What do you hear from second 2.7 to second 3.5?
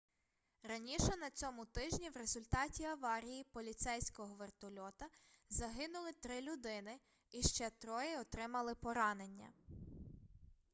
аварії